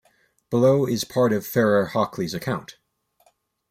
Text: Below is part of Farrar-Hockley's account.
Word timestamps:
Below 0.49 0.87
is 0.87 1.03
part 1.03 1.31
of 1.31 1.45
Farrar-Hockley's 1.45 2.33
account. 2.33 2.77